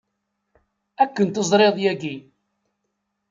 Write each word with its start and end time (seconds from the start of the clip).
Akken 1.03 1.27
teẓriḍ 1.29 1.77
yagi. 1.83 2.15